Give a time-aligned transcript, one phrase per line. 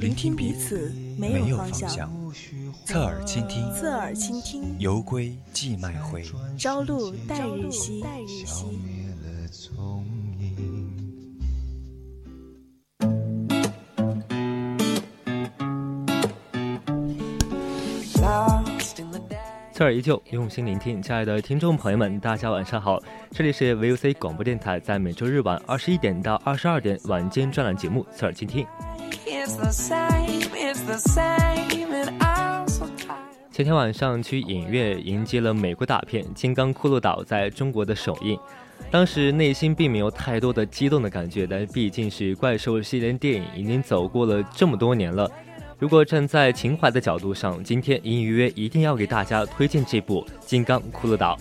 [0.00, 2.10] 聆听彼此没有方向。
[2.86, 6.24] 侧耳倾听，侧耳倾听，犹归寄麦回，
[6.58, 8.02] 朝露待日晞。
[19.74, 21.02] 侧耳依旧，用心聆听。
[21.02, 22.98] 亲爱的听众朋友们，大家晚上好，
[23.32, 28.64] 这里是 VOC 广播电台，在每周日晚二十一点到二十二点晚间专栏节目《侧耳倾听》。
[33.50, 38.38] 前天晚上去影院迎接了美国大片《金刚骷髅岛》在中国的首映，
[38.90, 45.30] 当时内心并没有太多的激动的感觉，但毕竟是怪兽系列电影，已经走过了这么多年了。
[45.78, 51.34] 如果站在情怀的角度上，今天隐隐约约一定要给大家推荐这部《金刚骷髅岛》。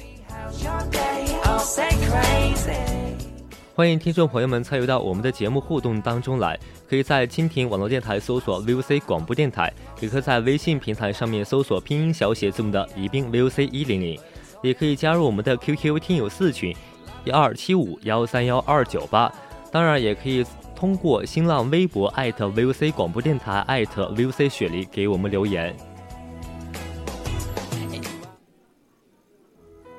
[3.80, 14.20] 欢迎听众朋友们参与到我们的节目互动当中来，可以在蜻蜓网络电台搜索 VOC 广播电台，也可以在微信平台上面搜索拼音小写字母的宜宾 VOC 一零零，
[14.62, 16.76] 也可以加入我们的 QQ 听友四群
[17.24, 19.32] 幺二七五幺三幺二九八，
[19.72, 25.74] 当然也可以通过新浪微博艾特 VOC 广播电台艾特 VOC 雪梨给我们留言。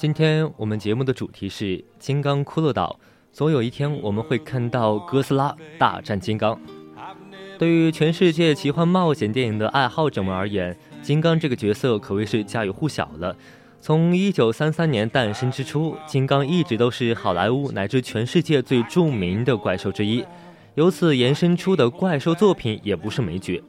[0.00, 2.98] 今天我们节目的主题是《金刚骷髅岛》，
[3.36, 6.58] 总有一天我们会看到哥斯拉大战金刚。
[7.58, 13.36] 对于全世界奇幻冒险电影的爱好者们而言，金刚这个角色可谓是家喻户晓了。
[13.82, 20.24] 从1933年诞生之初，金刚一直都是好莱坞乃至全世界最著名的怪兽之一，
[20.76, 23.62] 由此延伸出的怪兽作品也不是没剧。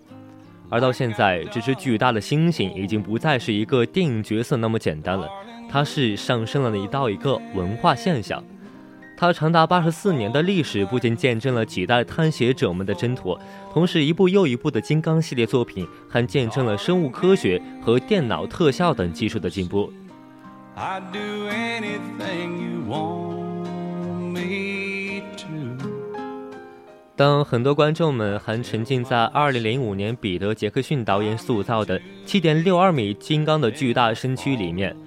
[0.72, 5.30] 而到现在，这只巨大的猩猩已经不再是一个电影角色那么简单了，
[5.70, 8.42] 它是上升了一道一个文化现象。
[9.18, 13.38] 它长达八十四年的历史，不仅见证了几代探险者们的挣脱，
[13.72, 19.92] 同时一部又一部的金刚系列作品，还见证了生物科学和电脑特效等技术的进步。
[20.74, 24.71] I do anything you want me
[27.22, 34.98] 当很多观众们还沉浸在2005年彼得·杰克逊导演塑造的7.62米金刚的巨大身躯里面，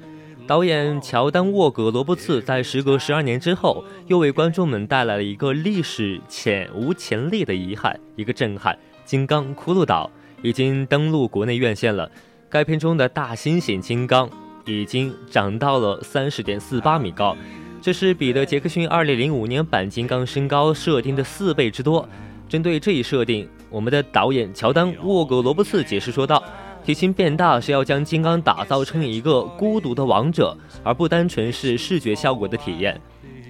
[0.47, 8.73] 导演乔丹·沃格·罗伯茨在时隔十二年之后，又为观众们带来了一个历史前无前例的遗憾，一个震撼：
[9.05, 10.09] 《金刚骷髅岛》
[10.47, 12.09] 已经登陆国内院线了。
[12.49, 14.31] 该片中的大猩猩金刚
[14.67, 17.37] 已经长到了30.48米高。
[17.85, 22.09] 这是彼得·杰克逊2005年版金刚身高设定的四倍之多。
[22.49, 26.43] 针对这一设定，我们的导演乔丹·沃格罗伯茨解释说道
[26.83, 32.99] ：“体型变大是要将金刚打造成一个孤独的王者，而不单纯是视觉效果的体验。”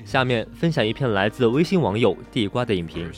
[0.04, 3.08] 下面分享一篇来自微信网友地瓜的影评。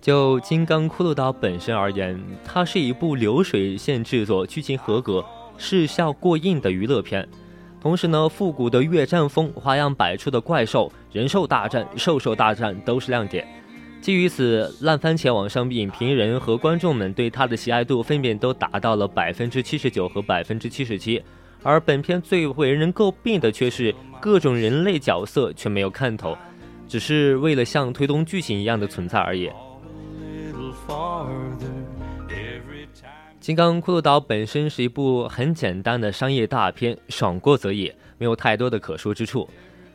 [0.00, 5.24] 就《金刚骷髅岛》本身而言，它是一部流水线制作、剧情合格、
[5.58, 7.28] 视效过硬的娱乐片。
[7.80, 13.46] 同时呢，复古的越战风、花样百出的怪兽、人兽大战、兽兽大战都是亮点。
[14.00, 21.22] 基于此，烂番茄网上影评人和观众们对它的喜爱度分别都达到了百分之七十九和百分之七十七。
[21.62, 26.36] 而本片最为人诟病的却是各种人类角色却没有看头，
[26.88, 29.50] 只是为了像推动剧情一样的存在而已。
[33.38, 39.48] 金刚骷髅岛本身是一部很简单的商业大片，爽过则已，没有太多的可说之处。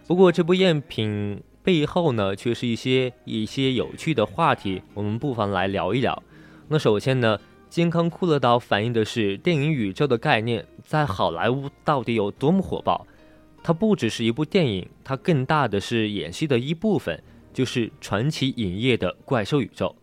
[0.07, 6.21] 不过这部赝品背后呢，却是一些一些有趣的话题，我们不妨来聊一聊。
[6.67, 7.39] 那首先呢？
[7.67, 13.05] 金刚骷髅岛反映的是电影宇宙的概念在好莱坞到底有多么火爆。
[13.63, 17.21] 它不只是一部电影，它更大的是演戏的一部分，
[17.51, 19.95] 就是传奇影业的怪兽宇宙。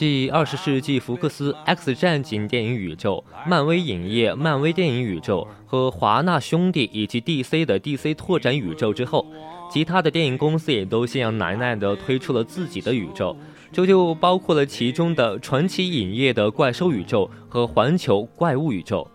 [0.00, 9.26] 继二十世纪福克斯 X 战警电影宇宙、漫威影业漫威电影宇宙和华纳兄弟以及 DC 的 DC 拓展宇宙之后，
[9.70, 13.36] 其他的电影公司也都像样奶奶的推出了自己的宇宙，
[13.70, 19.06] 这就包括了其中的传奇影业的怪兽宇宙和环球怪物宇宙。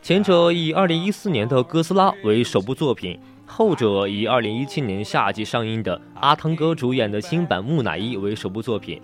[0.00, 9.02] 前者以2014年的哥斯拉为首部作品，后者以2017年夏季上映的阿汤哥主演的新版木乃伊为首部作品。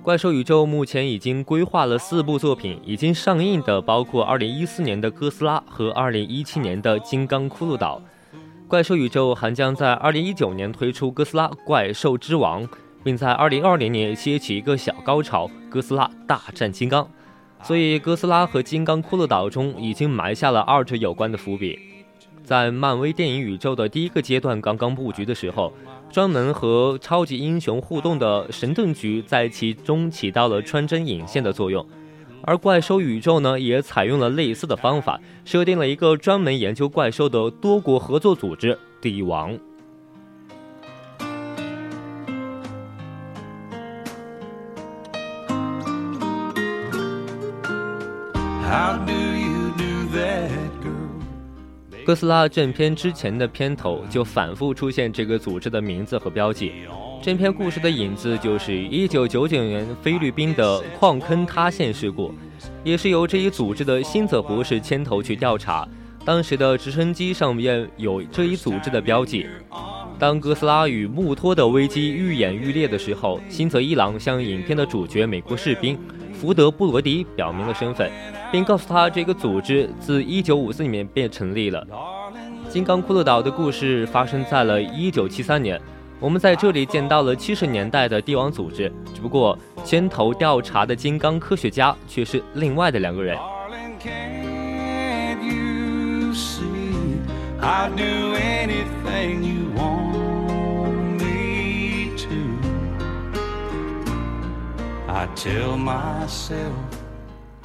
[0.00, 8.00] 怪兽宇宙目前已经规划了四部作品，已经上映的包括2014年的哥斯拉和2017年的金刚骷髅岛。
[8.68, 12.64] 怪兽宇宙还将在2019年推出哥斯拉怪兽之王，
[13.02, 17.10] 并在2020年掀起一个小高潮——哥斯拉大战金刚。
[17.64, 21.76] 所以，哥斯拉和金刚骷髅岛中已经埋下了二者有关的伏笔。
[22.44, 25.72] 在漫威电影宇宙的第一个阶段刚刚布局的时候。
[26.10, 31.86] 专门和超级英雄互动的神盾局在其中起到了穿针引线的作用，
[32.42, 39.56] 而怪兽宇宙呢，也采用了类似的方法，设定了一个专门研究怪兽的多国合作组织——帝王。
[52.08, 56.72] 哥斯拉正片之前的片头就反复出现这个组织的名字和标记。
[57.20, 62.32] 正片故事的影子就是1999年菲律宾的矿坑塌陷事故，
[62.82, 65.86] 也是由这一组织的辛泽博士牵头去调查。
[66.24, 69.46] 当时的直升机上面有这一组织的标记。
[70.18, 75.98] 当哥斯拉与穆托的危机愈演愈烈的时候，新泽一郎向影片的主角美国士兵
[76.32, 78.10] 福德布罗迪表明了身份。
[78.50, 81.86] 并告诉他，这个组织自1954年便成立了。
[82.68, 85.80] 金刚骷髅岛的故事发生在了1973年，
[86.20, 93.36] 我们在这里见到了70年代的帝王组织，只不过牵头调查的金刚科学家却是另外的两个人。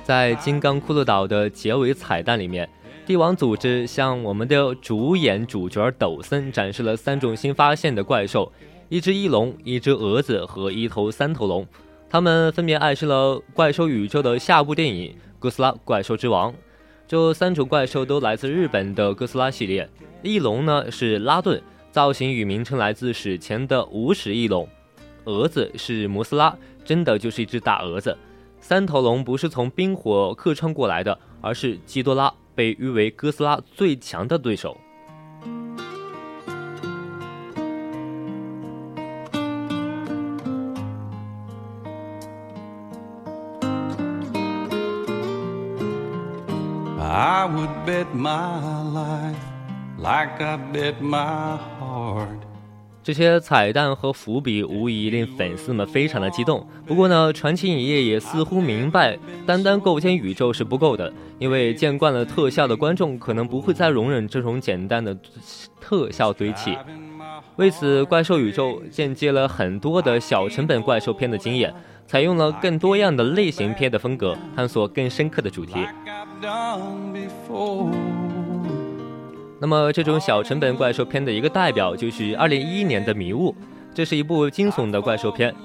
[0.03, 2.69] 在金刚骷髅岛的结尾彩蛋里面，
[3.05, 8.51] 帝王组织向我们的主演主角抖森展示了三种新发现的怪兽：
[8.89, 11.65] 一只翼龙、一只蛾子和一头三头龙。
[12.09, 16.51] 它们分别暗示了怪兽宇宙的下部电影《哥斯拉：怪兽之王》。
[17.07, 19.89] 这三种怪兽都来自日本的哥斯拉系列。
[20.21, 21.61] 翼龙呢是拉顿，
[21.91, 24.65] 造型与名称来自史前的无齿翼龙；
[25.23, 26.53] 蛾子是摩斯拉，
[26.83, 28.17] 真的就是一只大蛾子。
[28.63, 34.77] 三头龙不是从冰火客串过来的，而是基多拉，被誉为哥斯拉最强的对手。
[53.03, 56.65] 这些彩蛋和伏笔无疑令粉丝们非常的激动。
[56.87, 65.15] 不过呢，传奇影业也似乎明白，单单构建宇宙是不够的，因为见惯了特效的观众可能不会再容忍这种简单的
[65.81, 66.77] 特效堆砌。
[67.57, 71.73] 为此，怪兽宇宙间接了很多的小成本怪兽片的经验，
[72.07, 75.73] 采用了更多样的类型片的风格，探索更深刻的主题。
[79.63, 83.49] 那么，这种小成本怪兽片的一个代表就是2011年的《迷雾》，
[83.93, 85.55] 这是一部惊悚的怪兽片。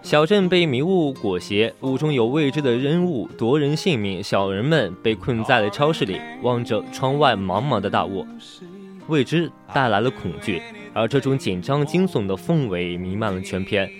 [0.00, 8.24] 小镇被迷雾裹挟，雾中有未知的人物夺人性命，小人们被困在了超市里，望着窗外茫茫的大雾，
[9.08, 10.62] 未知带来了恐惧，
[10.94, 13.90] 而这种紧张惊悚的氛围弥漫了全片。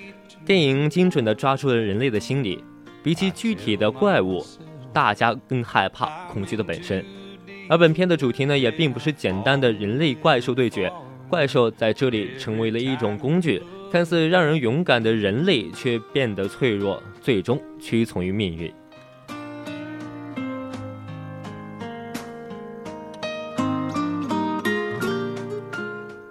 [0.46, 2.62] 电影精准地抓住了人类的心理，
[3.02, 4.40] 比起具体的怪物，
[4.92, 7.04] 大家更害怕恐惧的本身。
[7.70, 10.90] 而本片的主题呢，也并不是简单的人类怪兽对决，
[11.28, 18.72] 怪兽在这里成为了一种工具，看似让人勇敢的人类却变得脆弱，最终屈从于命运。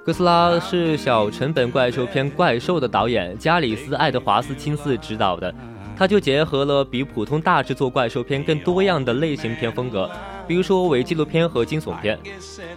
[0.04, 5.54] 哥斯拉是小成本怪兽片《怪兽》的导演加里斯·爱德华斯亲自执导的，
[5.96, 10.10] 他就结合了比普通大制作怪兽片更多样的类型片风格。
[10.48, 12.18] 比如说伪纪录片和惊悚片。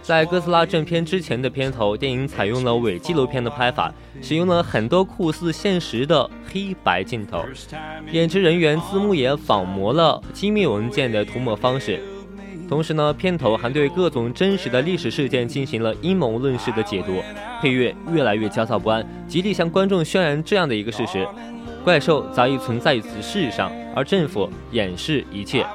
[0.01, 7.43] 在哥斯拉正片之前的片头，电影采用了伪纪录片的拍法，使用了很多酷似现实的黑白镜头，
[8.11, 12.01] 演职人员字幕也仿模了机密文件的涂抹方式。
[12.67, 17.21] 同时呢，片头还对各种真实的历史事件进行了阴谋论式的解读，
[17.61, 21.27] 配乐越来越焦躁不安，极力向观众渲染这样的一个事实：
[21.83, 25.65] 怪兽早已存在于此世上，而政府掩饰一切。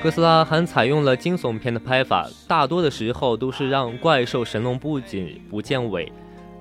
[0.00, 6.10] 哥斯拉还采用了惊悚片的拍法，大多的时候都是让怪兽神龙不仅不见尾。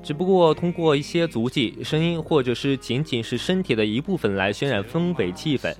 [0.03, 5.73] 只不过通过一些足迹、声音，或者是仅仅是身体的一部分来渲染氛围气氛。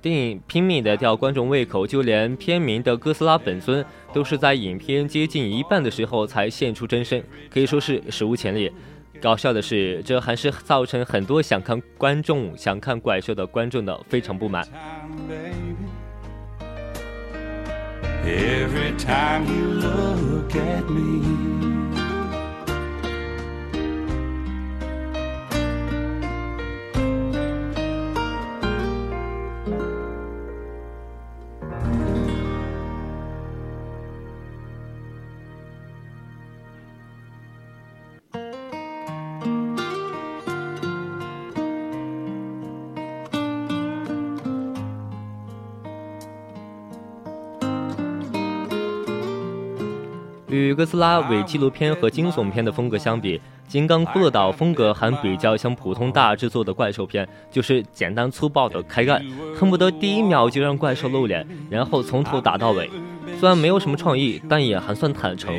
[0.00, 8.70] 电影拼命的吊观众胃口，就连片名的哥斯拉本尊都是在影片接近一半的时候才现出真身，可以说是史无前例。
[9.20, 14.64] 搞笑的是，这还是造成很多想看观众、想看怪兽的观众的非常不满。
[18.24, 21.57] Every time you look at me
[50.48, 53.38] 与哥斯拉伪纪录片和惊悚片的风格相比，
[53.68, 59.22] 《金刚骷髅岛》风格还比较像普通大制作的怪兽片，就是简单粗暴的开干，
[59.54, 62.88] 恨不得第一秒就让怪兽露脸，然后从头打到尾。
[63.38, 65.54] 虽然没有什么创意，但也还算坦诚。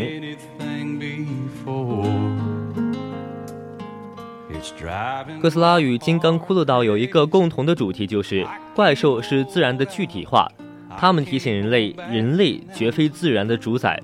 [5.40, 10.52] 哥斯拉与金刚骷髅岛有一个共同的主题，就是怪兽是自然的具体化。
[11.00, 13.98] 他们提醒人类，人类绝非自然的主宰。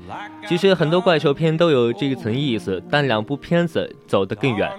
[0.47, 4.71] 其实很多怪兽片都有这一层意思，但两部片子走得更远。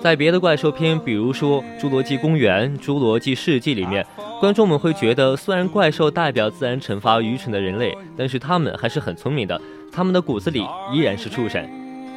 [0.00, 4.06] 在别的怪兽片，比如说《侏罗纪公园》《侏罗纪世纪》里面，
[4.38, 11.68] 观众们会觉得，虽然怪兽代表自然惩罚愚蠢的人类，但是他们还是很聪明的，他们的骨子里依然是畜生。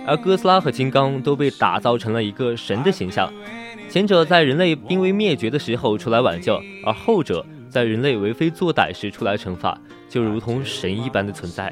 [0.05, 3.33] 而哥斯拉和金刚都被打造成了一个神的形象，
[3.89, 7.43] 前者在人类濒危灭绝的时候出来挽救，而后者。
[7.77, 9.79] 在人类为非作歹时出来惩罚，
[10.09, 11.71] 就如同神一般的存在。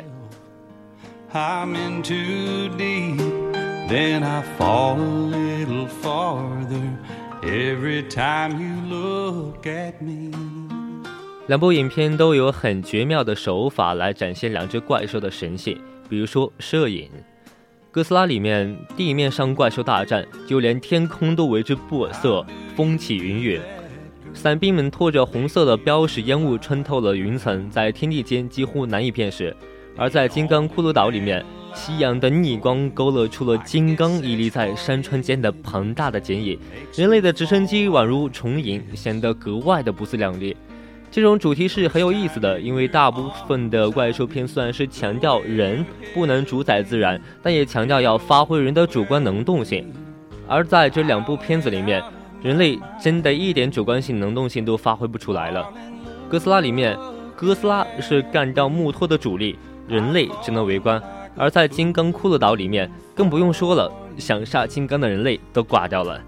[11.47, 17.09] 两部影片都有很绝妙的手法来展现两只怪兽的神性，比如说摄影。
[17.89, 22.45] 哥斯拉里面地面上怪兽大战，就连天空都为之不色，
[22.75, 23.59] 风起云涌。
[24.35, 29.55] 伞兵们拖着红色的标识烟雾穿透了云层，在天地间几乎难以辨识。
[29.95, 36.59] 而在金刚骷髅岛里面，夕阳的逆光勾勒出了金刚屹立在山川间的庞大的剪影，
[36.93, 40.55] 人类的直升机宛如重影，显得格外的不自量力。
[41.09, 49.91] 这种主题是很有意思的，因为大部分的怪兽片虽然是强调人不能主宰自然，但也强调要发挥人的主观能动性。
[50.45, 52.03] 而在这两部片子里面。
[52.45, 55.67] 人类真的一点主观性、能动性都发挥不出来了。
[56.29, 56.95] 哥斯拉里面，
[57.35, 61.01] 哥斯拉是干掉木托的主力，人类只能围观；
[61.35, 66.21] 而在金刚骷髅岛里面，更不用说了，想杀金刚的人类都挂掉了。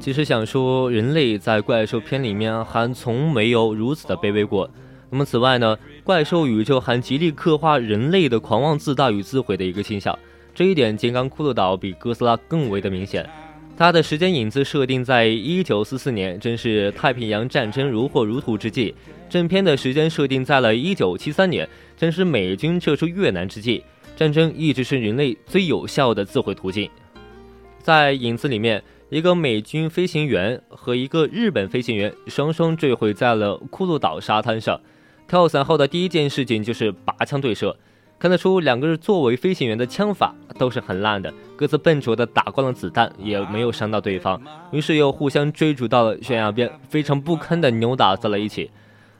[0.00, 4.70] 其实想说，人类在怪兽片里面还从没有如此的卑微过。
[5.10, 10.18] 那么此外呢，怪兽宇宙还极力刻画人类的狂妄自大与自毁的一个倾向。
[10.54, 13.28] 这一点，金刚骷髅岛比哥斯拉更为的明显。
[13.76, 18.94] 它的时间影子设定在一九四四年，正是太平洋战争如火如荼之际；
[19.28, 23.84] 正片的时间设定在了一九七三年，正是美军撤出越南之际。
[24.16, 26.88] 战争一直是人类最有效的自毁途径。
[27.82, 28.82] 在影子里面。
[29.08, 34.80] 一个美军飞行员和一个日本飞行员双双坠毁在了骷髅岛沙滩上。
[35.28, 37.76] 跳伞后的第一件事情就是拔枪对射，
[38.18, 44.40] 看得出两个人作为飞行员的枪法都是很烂的，各自笨拙的打光了子弹，也没有伤到对方，
[44.72, 48.70] 于是又互相追逐到了悬崖边，非常不堪的扭打在了一起。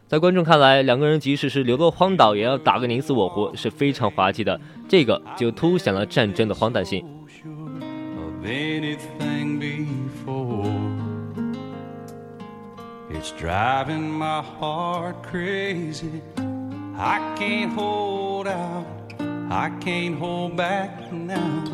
[0.09, 4.61] 在观众看来，两个人即使是流落荒岛，也要打个你死我活，是非常滑稽的。
[4.89, 7.05] 这个就凸显了战争的荒诞性。
[13.19, 16.21] It's driving my heart crazy.
[16.99, 18.85] I can't hold out,
[19.51, 21.65] I can't hold back now,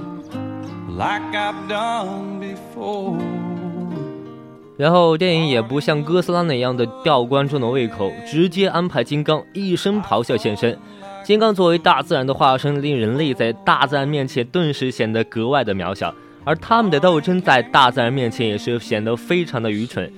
[0.88, 3.18] like I've done before.
[4.76, 10.78] 然后电影也不像哥斯拉那样的吊观众的胃口，直接安排金刚一声咆哮现身。
[11.24, 20.08] 金刚作为大自然的化身，令人类在大自然面前顿时显得格外的渺小，而他们的斗争在大自然面前也是显得非常的愚蠢。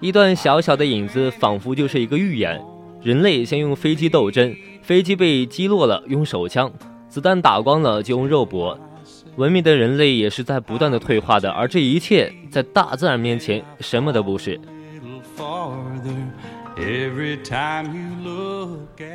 [0.00, 2.60] 一段小小的影子，仿佛就是一个预言。
[3.02, 6.68] 人类先用飞机斗争，飞机被击落了，用手枪；
[7.08, 8.78] 子弹打光了，就用肉搏。
[9.36, 14.60] 文明的人类也是在不断的退化的，而这一切在大自然面前什么都不是。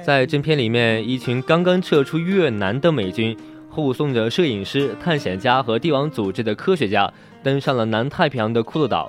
[0.04, 3.38] 在正片里面，一群刚刚撤出越南的美军，
[3.70, 7.12] 护送着摄影师、探险家和帝王组织的科学家，
[7.44, 9.08] 登上了南太平洋的库鲁岛。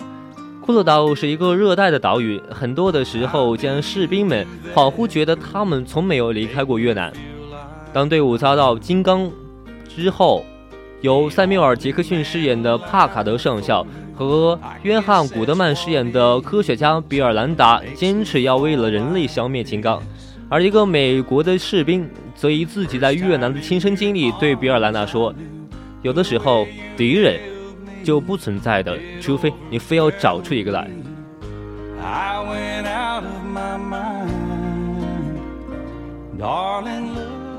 [0.65, 7.13] 库鲁岛是一个热带的岛屿，很多的时候将士兵们恍惚觉得他们从没有离开过越南。
[7.93, 9.31] 当队伍遭到金刚
[9.89, 10.45] 之后。
[11.03, 20.01] 由塞缪尔·杰克逊饰演的帕卡德上校和约翰·古德曼饰演的科学家比尔兰达坚持要为了人类消灭金刚，
[20.49, 25.35] 而一个美国的士兵则以自己在越南的亲身经历对比尔兰达说
[26.03, 26.65] ：“有的时候
[26.97, 27.41] 敌人
[28.03, 30.89] 就不存在的，除非你非要找出一个来。”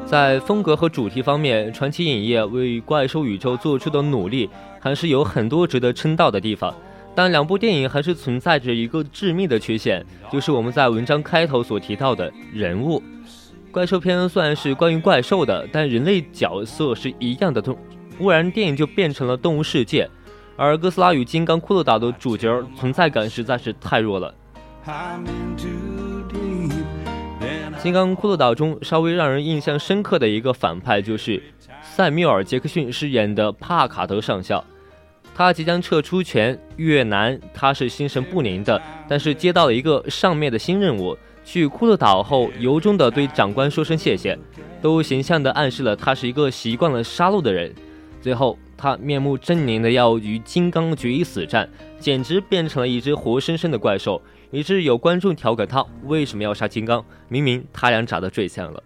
[0.06, 6.74] 在风格和主题方面，传奇影业为怪兽宇宙做出的努力还是有很多值得称道的地方。
[7.16, 13.02] 但两部电影还是存在着一个致命的缺陷，就是我们在文章开头所提到的人物。
[13.72, 17.78] 怪兽片虽然是关于怪兽的，但人类角色是一样的，动，
[18.18, 20.08] 不然电影就变成了动物世界。
[20.56, 24.34] 而哥斯拉与金刚骷髅岛的主角存在感实在是太弱了。
[27.82, 31.42] 《金刚骷髅岛》中稍微让人印象深刻的一个反派就是
[31.82, 34.64] 塞缪尔·杰克逊饰演的帕卡德上校。
[35.36, 44.38] 他即将撤出全越南，他是心神不宁的，但是接到了一个上面的新任务，去骷髅岛后由衷的对长官说声谢谢，
[44.80, 47.74] 都形象的暗示了他是一个习惯了杀戮的人。
[48.22, 51.70] 最后，他面目狰狞的要与金刚决一死战，
[52.02, 54.22] 简直变成了一只活生生的怪兽。
[54.52, 57.06] 以致有观众调侃他为什么要杀金刚？
[57.30, 58.84] 明明他俩长得最像了。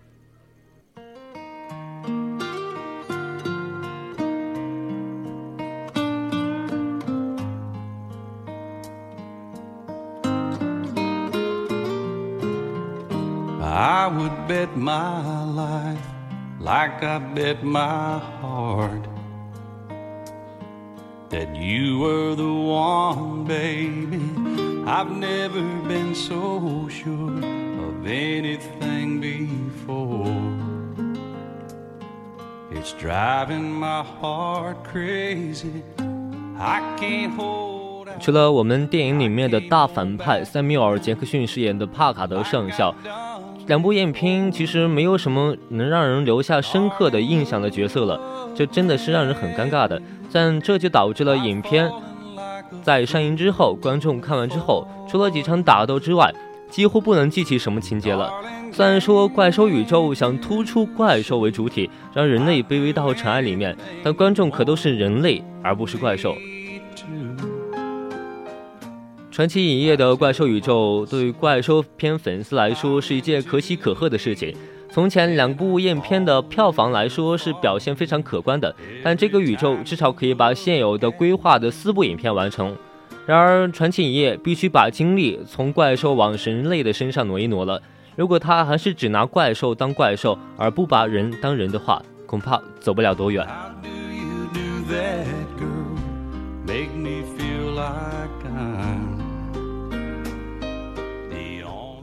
[21.29, 24.21] That you were the one, baby.
[24.85, 27.37] I've never been so sure
[27.87, 30.27] of anything before.
[32.71, 35.83] It's driving my heart crazy.
[36.57, 37.77] I can't hold.
[38.19, 42.93] 除了我们电影里面的大反派塞缪尔·杰克逊饰演的帕卡德上校，
[43.67, 48.19] 两部影片其实没有什么能让人留下深刻的印象的角色了，
[48.55, 50.01] 这真的是让人很尴尬的。
[50.31, 51.91] 但这就导致了影片
[52.81, 56.33] 在上映之后，观众看完之后，除了几场打斗之外，
[56.69, 58.31] 几乎不能记起什么情节了。
[58.71, 66.33] 虽然说怪兽宇宙想突出怪兽为主体，让人类卑微到尘埃里面，但观众可都是人类，而不是怪兽。
[69.37, 74.51] 传奇影业的怪兽宇宙对怪兽片粉丝来说是一件可喜可贺的事情。
[74.89, 82.75] 从前两部影片的票房来说是表现非常可观的，但这个宇宙至少可以把现有的规划的四部影片完成。
[83.27, 87.79] 然而，传奇影业必须把精力从怪兽往人类的身上挪一挪了。
[88.15, 93.47] 如果他还是只拿怪兽当怪兽，而不把人当人的话，恐怕走不了多远。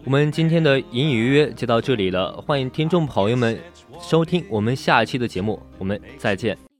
[0.04, 3.58] 我们今天的隐隐约约就到这里了，欢迎听众朋友们
[4.02, 6.73] 收听我们下一期的节目，我们再见。